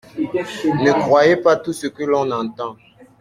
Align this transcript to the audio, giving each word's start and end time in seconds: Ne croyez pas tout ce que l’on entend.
Ne 0.81 0.91
croyez 0.93 1.35
pas 1.37 1.57
tout 1.57 1.73
ce 1.73 1.85
que 1.85 2.01
l’on 2.03 2.31
entend. 2.31 2.75